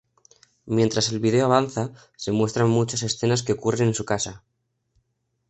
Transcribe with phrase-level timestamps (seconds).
[0.65, 4.43] Mientras el video avanza, se muestran muchas escenas que ocurren en su casa.